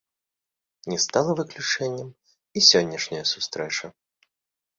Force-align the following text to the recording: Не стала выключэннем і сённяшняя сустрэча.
Не 0.91 0.95
стала 1.03 1.35
выключэннем 1.39 2.09
і 2.15 2.59
сённяшняя 2.69 3.21
сустрэча. 3.35 3.85